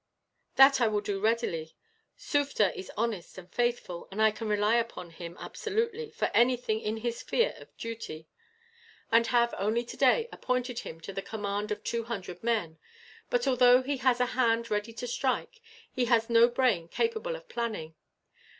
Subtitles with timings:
[0.55, 1.71] "That I will readily do.
[2.17, 6.97] Sufder is honest and faithful, and I can rely upon him, absolutely, for anything in
[6.97, 8.27] his sphere of duty;
[9.11, 12.79] and have, only today, appointed him to the command of two hundred men;
[13.29, 15.61] but although he has a hand ready to strike,
[15.91, 17.93] he has no brain capable of planning.